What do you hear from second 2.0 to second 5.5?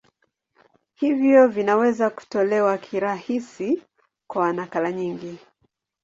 kutolewa kirahisi kwa nakala nyingi.